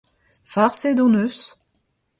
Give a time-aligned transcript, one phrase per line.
[0.51, 1.39] Farset hon eus!